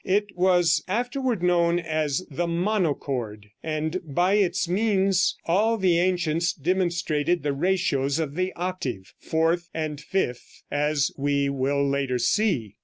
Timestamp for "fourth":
9.19-9.69